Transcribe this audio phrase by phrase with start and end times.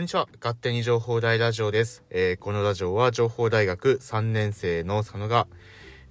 [0.00, 0.28] こんにちは。
[0.40, 2.04] 勝手に情報大ラジオです。
[2.08, 5.46] えーこのラジオは情報大学3年生の佐野が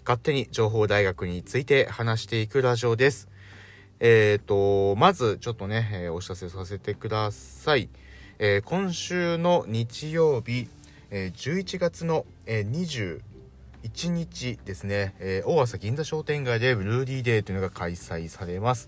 [0.06, 3.30] 勝手に情報大学について話していくラジオです。
[4.00, 7.90] えっ、と、まずちょっとね、えーお知らせさせてください。
[8.38, 10.68] えー今週の日曜日、
[11.10, 13.20] えー11月の、えー
[13.82, 18.88] 21日ですね、えー大朝銀座商店街でブルーディーデーというのが開催されます。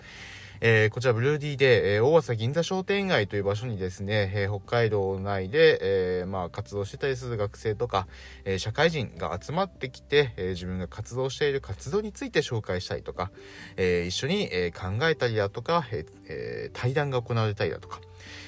[0.64, 8.08] えーこちらブルーディーで、えー大浅銀座商店街という場所にですね、えー北海道内で、えーまあ、活動してたりする学生とか、
[8.46, 13.32] えー社会人が集まってきて、えー自分が活動している活動について紹介したりとか、
[13.76, 18.00] えー一緒に、えー考えたりだとか、えー対談が行われたりだとか、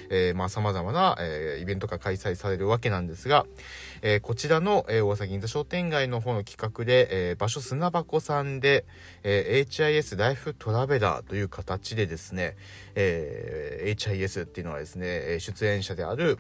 [0.09, 3.45] えーまあ様々な、えーイベントが開催されるわけなんですが、
[4.01, 8.85] えーこちらの、えー大阪銀座商店街の方の企画で、えー場所砂箱さんで、
[9.23, 12.55] えー HIS ライフトラベラーという形でですね、
[12.95, 16.37] えー HIS っていうのはですね、出演者である、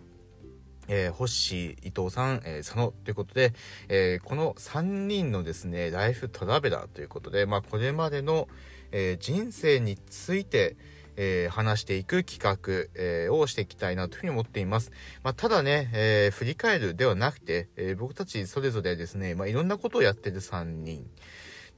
[0.87, 3.53] えー、ホッシー、伊藤さん、えー佐野ということで、
[3.89, 8.47] えーこの3人のですね、ライフトラベラーということで、まあ、これまでの、
[8.91, 10.75] えー人生について、
[11.15, 14.91] えー話していく企画、えーをしていきたいなというふうに思っています。
[15.23, 21.09] まあ、ただね、えー振り返るではなくて、え僕たちそれぞれですね、まあ、いろんなことをやってる3人。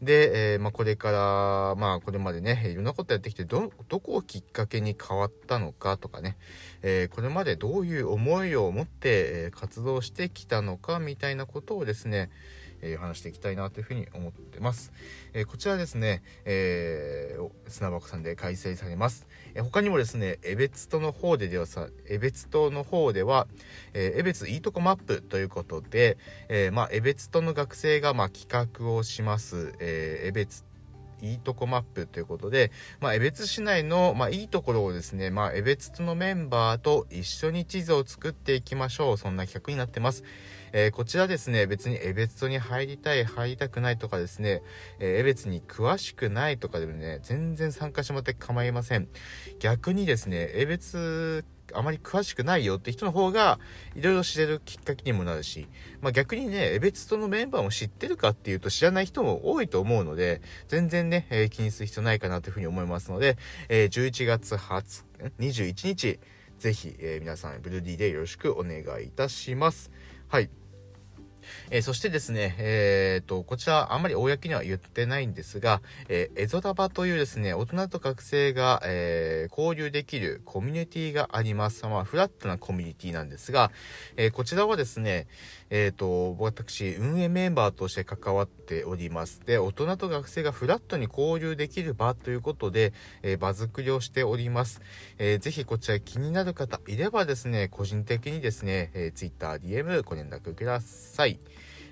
[0.02, 6.36] で、えまあ、これから、まあ、これまでね、いろんなことやってきて、ど、どこをきっかけに変わったのかとかね、
[6.81, 12.30] えこれまでどういう思いを持って、え活動してきたのかみたいなことをですね、
[12.81, 14.92] えー話していきたいなというふうに思ってます。
[15.34, 19.28] えーこちらですね、えー砂箱さんで開催されます。
[19.54, 23.48] えー他にもですね、エベツトの方でではさ、エベツトの方では、
[23.94, 26.18] えーエベツいいとこマップということで、
[26.50, 30.64] えーまあ、エベツトの学生が、まあ、企画をします、えーエベツ
[31.22, 39.18] いいとこマップということで、まあ、江別市内の、まあ、いいところをですね、まあ、江別のメンバーと一緒に地図を作っていきましょう。
[39.18, 40.24] そんな企画になってます。
[40.78, 44.62] えーこちらですね、別に江別に入りたい、入りたくないとかですね、
[45.00, 49.08] えー江別に詳しくないとかでもね、全然参加してもらって構いません。
[49.59, 53.59] 逆にですね、江別、あまり詳しくないよって人の方が、
[53.96, 55.68] いろいろ知れるきっかけにもなるし、
[56.02, 63.38] まあ逆にね、江別とのメンバーも知ってるかっていうと知らない人も多いと思うので、全然ね、えー気にする必要ないかなというふうに思いますので、
[63.70, 65.04] えー11月20
[65.40, 66.20] 日、21日、
[66.59, 69.92] ぜひ、えー皆さん、ブルーディーでよろしくお願いいたします。
[70.28, 70.50] はい。
[71.72, 81.86] えーそしてですね、えーと、こちら、あんまり公には言ってないんですが、えーエゾタバというですね、大人と学生が、えー交流できるコミュニティがあります。
[81.86, 83.72] まあ、フラットなコミュニティなんですが、
[84.18, 85.28] えこちらはですね、
[85.70, 89.42] えーと、私、運営メンバーとして関わっております。
[89.46, 92.94] で、大人と学生がフラットに交流できる場ということで、
[93.24, 94.81] えー場作りをしております。
[95.18, 101.40] えーぜひこちら気になる方いればですね、個人的にですね、えー、Twitter、DM ご連絡ください。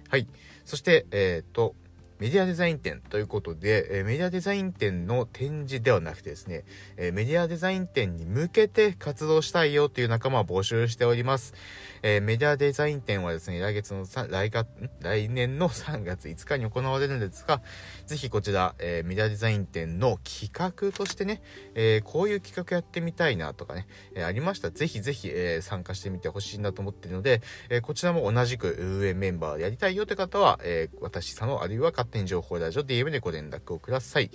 [0.10, 0.28] はい。
[0.66, 1.76] そして、えっ、と、
[2.20, 6.64] メディアデザイン展ということで、えーメディアデザイン展の展示ではなくてですね、
[6.98, 11.54] えーメディアデザイン展に向けて活動したいよという仲間を募集しております。
[12.02, 14.68] えーメディアデザイン展はですね、来月のさ来月、
[15.02, 17.62] 来年の3月5日に行われるんですが、
[18.06, 21.42] ぜひこちら、えーメディアデザイン展の企画としてね、
[21.76, 34.30] えーこういう企画やってみたいなとかね、えーありましたら、ぜひぜひ、えー参加してみてほしいなと思っているので、えーこちらも同じく運営メンバーでやりたいよという方は、えー私、佐野、あるいは勝手に情報ラジオ DM でご連絡をください。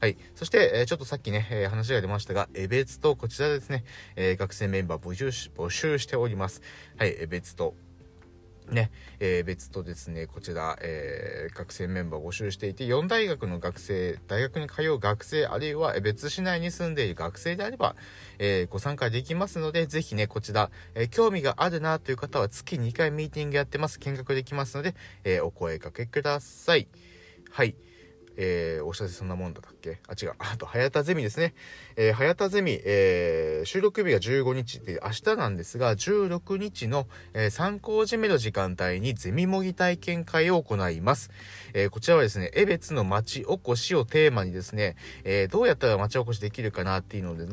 [0.00, 0.16] はい。
[0.34, 3.84] そして、えちょっとさっきね、え話が出ましたが、え別とこちらですね、
[4.16, 6.62] え学生メンバー募集し、募集しております。
[6.96, 7.74] はい、え別と。
[8.72, 17.96] ね、えー別とですね、こちら、えー学生メンバー募集していて、4大学の学生、大学に通う学生、あるいは別市内に住んでいる学生であれば、
[18.38, 23.98] えーご参加できますので、ぜひね、こちら、え興味があるなという方は月2回ミーティングやってます。
[23.98, 24.94] 見学できますので、
[25.24, 26.88] えお声かけください。
[27.50, 27.74] はい。
[28.36, 29.98] えーお知らせそんなもんだったっけ？
[30.06, 30.32] あ、違う。
[30.38, 31.52] あと、早田ゼミですね。
[31.96, 41.30] えー、早田ゼミ、えー収録日が15日で、明日なんですが、16日の、えー参考締めの時間帯にゼミ模擬体験会を行います。
[41.74, 47.44] えーこちらはですね、江別の町おこしをテーマにですね、えーどうやったら町おこしできるかなっていうので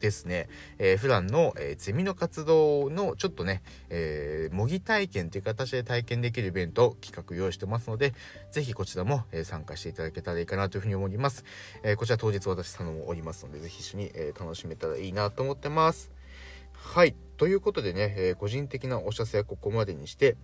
[0.00, 0.48] ですね、
[0.78, 8.14] えー普段の、えーゼミの活動のちょっとね、えー模擬体験という形で体験できるイベントを企画用意してますので、
[8.52, 11.44] ぜひこちらも、えー参加していただけたらいいかなというふうに思います。
[11.82, 16.10] えーこちら当日私佐野もおりますので、ぜひ一緒に、えー楽しめたらいいなと思ってます。
[16.72, 17.14] はい。
[17.36, 20.36] ということでね、えー個人的なお知らせはここまでにして、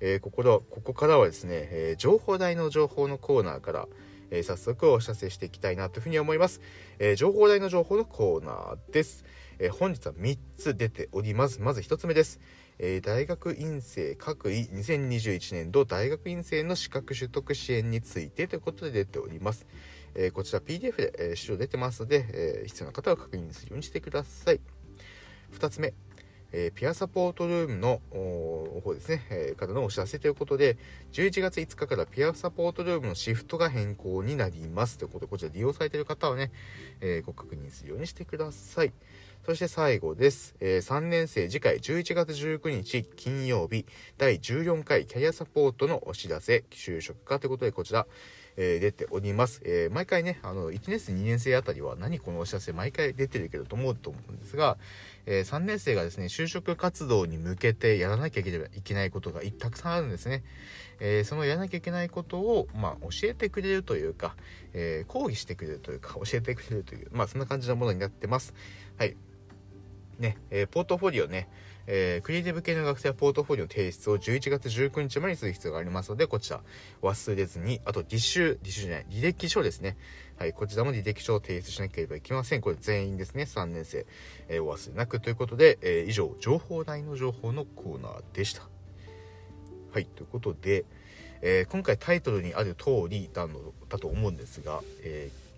[0.00, 3.88] えーここここからはですね、えー情報台の情報のコーナーから、
[4.30, 6.60] えー早速お知らせしていきたいなというふうに思います。
[6.98, 9.24] えー情報台の情報のコーナーです。
[9.58, 11.60] えー本日は3つ出ております。
[11.60, 12.40] まず1つ目です。
[12.78, 19.66] え、大学院生各位2021年度大学院生の資格取得支援についてということで出ております。
[20.14, 24.60] え、こちら PDF で、え、資料出てますので、え必要な方は確認するようにしてください。
[25.52, 25.92] 2つ目、
[26.52, 30.76] えー、ピアサポートルームの方ですね、えー、方のお知らせということで、
[31.12, 36.50] 11月5日からピアサポートルームのシフトが変更になりますということで、こちら利用されている方はね、
[37.00, 38.92] えー、ご確認するようにしてください。
[39.46, 40.54] そして最後です。
[40.60, 43.86] え、3年生次回11月19日金曜日
[44.18, 48.06] 第14回キャリアサポートのお知らせ、就職かということでこちら、
[48.62, 49.62] えー、出ております。
[49.64, 54.76] えー、毎回ね、あの、1年生、2年生あたりは何このお知らせ毎回出てるけどと思うと思うんですが、
[55.24, 60.44] えー、3年生がですね、就職活動に向けてやらなきゃいけないことがたくさんあるんですね。
[61.02, 64.36] えそのやらなきゃいけないことを、まあ、教えてくれるというか、
[64.74, 68.52] え講義してくれるというか、教えてくれるという、まあ、そんな感じのものになってます。
[68.98, 69.16] はい。
[70.18, 71.48] ね、えポートフォリオね、
[71.86, 76.60] えー、クリエイティブ系の学生はポートフォリオ提出を11月19日までにする必要がありますので、こちら
[77.02, 79.96] 忘れずに、あと履修、履修じゃない、履歴書ですね。
[80.38, 82.60] はい、こちらも履歴書を提出しなければいけません。
[82.60, 84.06] これ全員ですね、3年生、
[84.48, 88.62] えー、お忘れなくということで、えー、以上、情報台の情報のコーナーでした。
[89.92, 90.84] はい、ということで、
[91.42, 95.49] えー、今回タイトルにある通りだのだと思うんですが、えー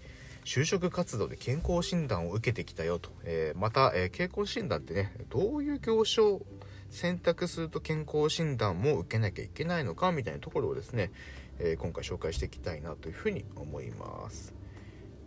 [0.45, 6.43] 就職活動で健康診断を受けてきたよと、えー、また、えー、健康診断ってねどういう業種を
[6.91, 11.11] 選択すると健康診断も受けなきゃいけないのかみたいなところをですね、
[11.59, 14.55] えー、今回紹介していきたいなというふうに思います。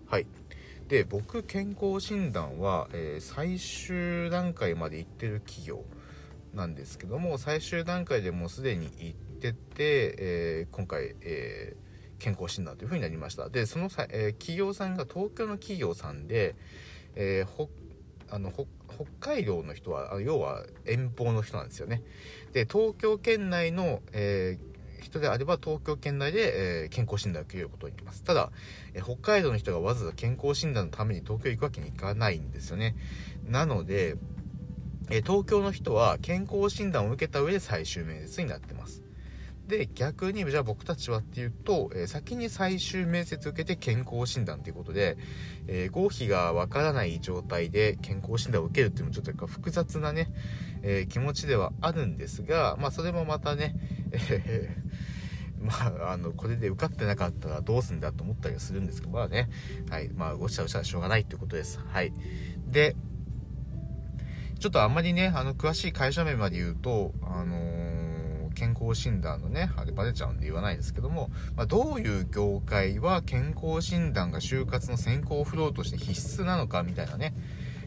[0.07, 0.27] はい。
[0.87, 5.83] で僕健康診断は、え最終段階まで行ってる企業
[6.53, 11.84] なんですけども最終段階でもうすでに行ってて、え今回、えー
[12.19, 13.49] 健康診断というふうになりました。
[13.49, 16.55] でそのさ、えー、企業さんが東京の企業さんで、
[17.15, 17.67] えー、
[18.29, 18.65] あの北
[19.19, 22.03] 海道の人は要は遠方の人なんですよね。
[22.53, 28.23] で東京圏内の、えー、人であれば東京圏内で、えー、健康診断を受けることになります。
[28.23, 28.51] ただ、
[28.93, 32.95] えー、北海道の人がわざわざ健康診断のために東京行くわけにいかないんですよね。
[33.47, 34.15] なので、
[35.11, 39.04] え東京の人は健康診断を受けた上で最終面接になってます。
[39.67, 45.17] で逆にじゃあ僕たちはっていうと、え、先に最終面接受けて健康診断ということで、
[45.67, 50.31] えー、合否がわからない状態で健康診断を受けるっていうのもちょっと複雑なね、
[50.83, 53.75] えー、気持ちではあるんですがまあそれもまたね、
[54.11, 54.77] え
[55.65, 55.73] ま
[56.07, 59.49] あ、あの、これで受かってなかったらどうすんだと思ったりはするんですけど、まあね、
[59.89, 61.79] はい、まあ、ごちゃごちゃしょうがないってことです。
[61.79, 62.13] はい。
[62.67, 62.95] で、
[64.59, 67.84] ちょっとあんまりね、あの、詳しい会社名まで言うと、あの
[68.55, 77.35] 健康診断のね、あれバレちゃうんで言わないですけども、まあ、どういう業界は健康診断が就活の先行フローとして必須なのかみたいなね、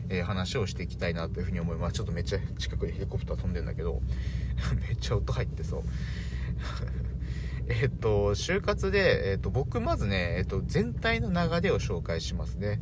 [0.09, 1.95] えー、話をしていきたいなというふうに思います。
[1.95, 4.01] ちょっとめっちゃ近くでヘリコプター飛んでんだけど、
[4.89, 5.83] めっちゃ音入ってそう。
[7.69, 12.81] えっと、就活で、えっと、僕まずね、えっと、全体の流れを紹介しますね。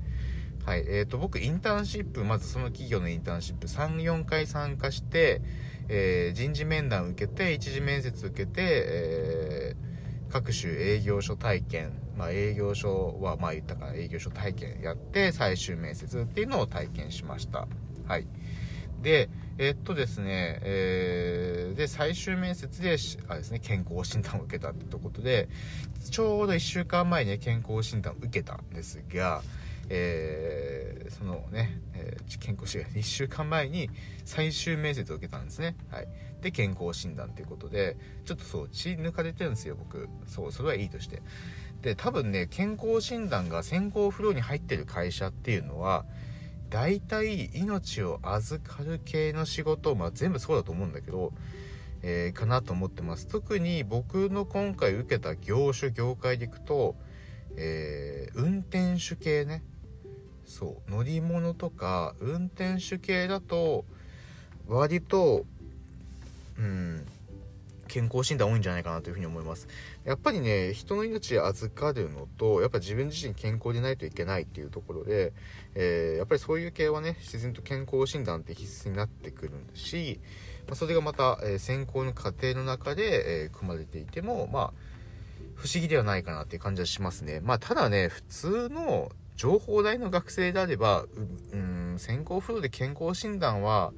[0.65, 0.85] はい。
[0.89, 5.41] えっと、僕、インターンシップ、まずその企業のインターンシップ3、4回参加して、
[5.89, 17.67] えー、人事面談受けて一次面接受けて、えー、各種営業所体験、まあ、営業所はまあ言ったかな営業所体験やって最終面接っていうのを体験しました。
[18.07, 18.27] はい。
[19.03, 22.97] でえー、っとですね、えー、で最終面接で
[23.29, 25.49] あですね健康診断を受けたってことで
[26.11, 29.43] ちょうど1週間前に健康診断を受けたんですが
[29.89, 33.91] えー、そのね、えー、健康診断1週間前に
[34.25, 35.77] 最終面接を受けたんですね。
[35.91, 36.09] はい。
[36.41, 40.09] で、健康診断ということで、ちょっとそう、血抜かれてるんですよ、僕。
[40.27, 41.23] そう、それはいいとして。
[41.83, 46.05] で、多分ね、健康診断が先行フローに入ってる会社っていうのは、
[46.69, 51.33] 大体命を預かる系の仕事、まあ全部そうだと思うんだけど、
[52.03, 53.27] えー、かなと思ってます。
[53.27, 56.97] 特に僕の今回受けた業種、業界でいくと、
[57.57, 59.63] えー、運転手系ね。
[60.47, 63.85] そう乗り物とか運転手系だと
[64.69, 65.45] 割と
[66.59, 67.07] うん
[67.89, 69.69] 健康診断多いんじゃないかなというふうに思います。
[70.05, 75.33] やっぱりね人の命預かるのとやっぱ自分自身健康でないといけないっていうところで、
[75.75, 80.21] えー、やっぱりそういう系はね自然と健康診断って必須になってくるし、
[80.67, 84.73] まあ、それがまた、えー、選考の過程の中で、えー、組まれていてもまあ
[85.55, 87.41] 不思議ではないかなっていう感じはしますね。
[87.41, 91.05] まあただね普通の情報大の学生であれば、
[91.53, 93.93] うん、先行フロで健康診断は、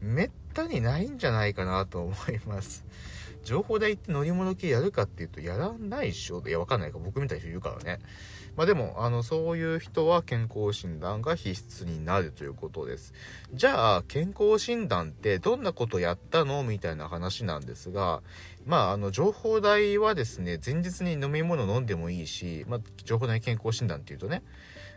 [0.00, 2.84] めったにないんじゃないかなと思います。
[3.44, 6.42] 情報代って乗り物系やるかっていうとやらないでしょ。
[6.46, 7.98] いやわかんないか僕みたいな人いるからね。
[8.54, 13.14] まあでもあのそういう人は健康診断が必須になるということです。
[13.52, 16.62] じゃあ健康診断ってどんなことやったの？
[16.62, 18.22] みたいな話なんですが
[18.66, 24.42] まああの情報代はですね前日に飲み物飲んでもいいし、まあ、情報代健康診断っていうとね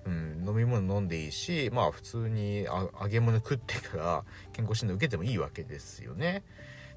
[0.05, 6.43] うん、飲み物飲んでいいしまあ普通に揚げ物食ってから健康診断受けてもいいわけですよね。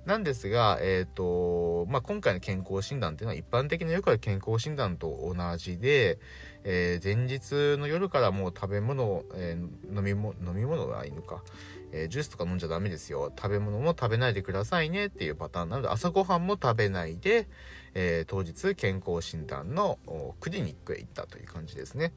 [0.09, 6.19] なんですが、えっ、ー、と、まあ、今回の健康診断っていうのは一般的なよくある健康診断と同じで、
[6.65, 11.43] えー、前日の夜からもう食べ物、えー、飲み物、飲み物はいいのか、
[11.93, 13.33] えー、ジュースとか飲んじゃダメですよ。
[13.37, 17.49] 食べ物も食べないでくださいねっていうパターンなので、朝ごはんも食べないで、
[17.95, 19.99] え当日健康診断の
[20.41, 22.13] クリニックへ行ったという感じですね。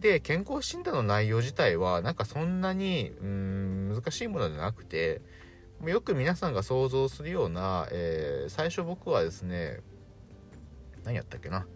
[0.00, 5.22] で、健康診断の内容自体は、なんかそんなに、うん、難しいものじゃなくて、
[5.84, 9.80] よく皆さんが想像するような、えー、最初僕はですね
[11.04, 11.66] 何やったっけな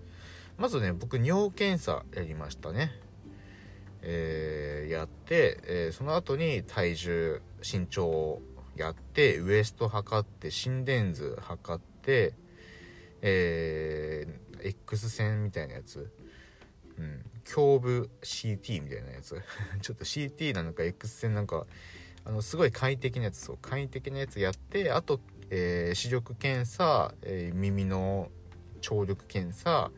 [0.57, 2.93] まずね僕尿検査やりましたね
[4.03, 8.43] えー、やって、えー、その後に体重身長を
[8.77, 12.35] やってウエスト測って心電図測って
[13.23, 16.11] えー、X 線みたいなやつ。
[16.99, 17.25] うん。
[17.57, 19.41] 胸部 CT みたいなやつ。
[19.83, 21.67] ちょっと CT なのか X 線なんか
[22.25, 23.59] あのすごい快適なやつそう。
[23.61, 28.31] 快適なやつやってあと、えー、視力検査、え、耳の
[28.81, 29.91] 聴力検査、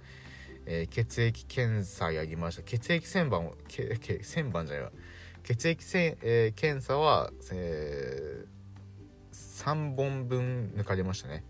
[0.66, 2.62] えー、血液検査やりました。
[2.62, 4.92] 血液旋盤をけけ旋盤じゃないわ。
[5.42, 11.44] 血液せ、えー、検査は、えー、3本分抜かれましたね。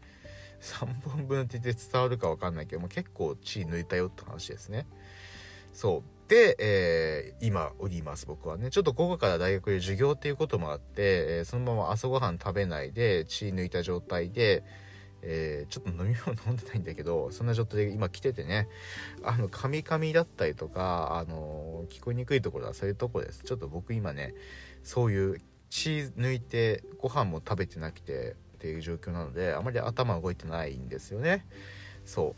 [0.61, 4.87] 3本分って言って伝わるか分かんないけども結構血抜いたよって話ですね。
[5.73, 6.31] そう。
[6.31, 8.71] で、えー、今おります僕はね。
[8.71, 14.63] ちょっと午後から大学で授業っていうこともあって、え、そのまま朝ごはん食べないで血抜いた状態で、
[15.23, 18.69] えー、ちょっと飲み物飲んでないんだけどそんな状態で今来ててね
[19.23, 23.45] あのカミカミだったりとかあの聞こえにくいところはそういうとこです。
[23.45, 24.35] ちょっと僕今ね
[24.83, 31.47] そういう血抜いてご飯も食べてなくてっていう状況なのであまり頭動いてないんですよね。
[32.05, 32.35] そ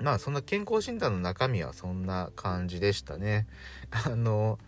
[0.00, 0.02] う。
[0.02, 3.46] まあそんな健康診断の中身はそんな感じでしたね。
[3.90, 4.58] あの、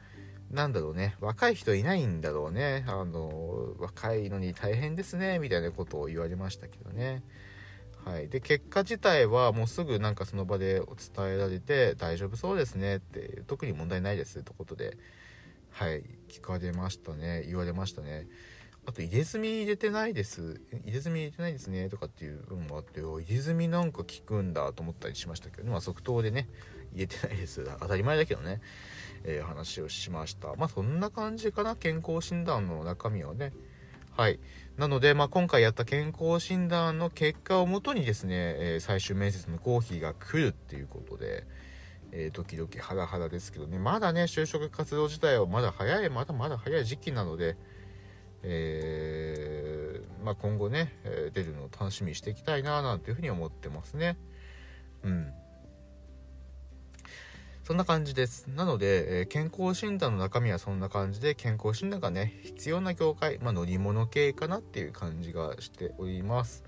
[0.52, 2.84] なんだろうね、若い人いないんだろうね。
[2.86, 7.22] あの、若いのに大変ですね、みたいなことを言われましたけどね。
[8.04, 8.28] はい。
[8.28, 14.98] で、結果自体はもうすぐなんかその場でお伝えられて、大丈夫そうですねって、特に問題ないですってことで、
[15.70, 17.44] はい、聞かれましたね。
[17.46, 18.26] 言われましたね。
[18.84, 26.48] あと入れ墨入れてないです入れ墨入れてないですねとかっていうのもあって入れ墨なんか効くんだと思ったりしましたけど、まあ、即答でね
[26.92, 28.60] 入れてないです当たり前だけどね、
[29.24, 30.54] えー、話をしました。
[30.56, 31.76] まあそんな感じかな。
[31.76, 33.52] 健康診断の中身はね。
[34.16, 34.38] はい。
[34.76, 41.46] なので、まあ、今回やった健康診断の結果をもとにですね、えー、最終面接の合否が来るっていうことで
[42.14, 43.78] えー、ドキドキハラハラですけどね。
[43.78, 47.56] まだね就職活動自体はまだ早いまだまだ早い時期なので
[48.44, 50.92] えー、まあ、今後ね、
[51.32, 54.18] 出るのを楽しみにしていきたいななんていうふうに思ってますね。
[55.04, 55.32] うん。
[57.64, 58.48] そんな感じです。
[58.48, 66.64] なので、えー、健康診断の中身はそんな感じで、健康診断がね、必要な業界、まあ、乗り物系かなっていう感じがしております。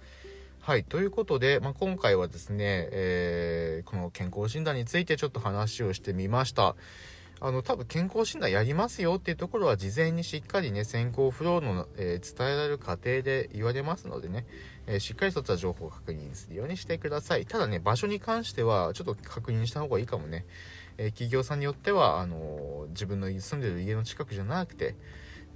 [0.61, 0.85] はい。
[0.85, 6.77] ということで、まあ、今回はですね、えー、この健康診断についてちょっと話をしてみました。
[7.47, 14.47] あの、多分健康診断やりますよっていうところは事前にしっかりね、先行フローの、えー、伝えられる過程で言われますのでね、
[14.87, 17.45] えー、しっかりとった情報を確認するようにしてください。
[17.45, 20.47] ただね、場所に関してはちょっと確認した方がいいかもね。
[20.97, 24.97] えー、企業さんによっては、あの自分の住んでる家の近くじゃなくて、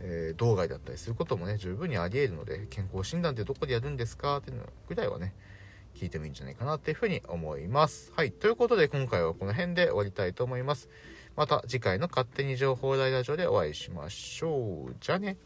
[0.00, 5.32] え道外だったりすることもね、十分にあり得るので、健康診断ってどこでやるんですかっていうのぐらいはね、
[5.94, 8.12] 聞いてもいいんじゃないかなっていうふうに思います。
[8.14, 8.30] はい。
[8.30, 10.90] ということで今回はこの辺で終わりたいと思います。
[11.38, 14.96] また次回の勝手に情報大ラジオでお会いしましょう。
[14.98, 15.36] じゃあね。